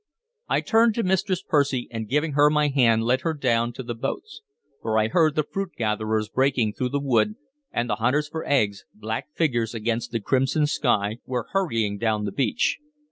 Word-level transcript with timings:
I 0.49 0.61
turned 0.61 0.95
to 0.95 1.03
Mistress 1.03 1.43
Percy, 1.43 1.87
and 1.91 2.09
giving 2.09 2.31
her 2.31 2.49
my 2.49 2.69
hand 2.69 3.03
led 3.03 3.21
her 3.21 3.35
down 3.35 3.71
to 3.73 3.83
the 3.83 3.93
boats; 3.93 4.41
for 4.81 4.97
I 4.97 5.09
heard 5.09 5.35
the 5.35 5.43
fruit 5.43 5.73
gatherers 5.77 6.27
breaking 6.27 6.73
through 6.73 6.89
the 6.89 6.99
wood, 6.99 7.35
and 7.71 7.87
the 7.87 7.97
hunters 7.97 8.27
for 8.27 8.43
eggs, 8.43 8.83
black 8.95 9.27
figures 9.35 9.75
against 9.75 10.09
the 10.11 10.19
crimson 10.19 10.65
sky, 10.65 11.19
were 11.27 11.49
hurrying 11.53 11.99
down 11.99 12.25
the 12.25 12.31
beach. 12.31 12.79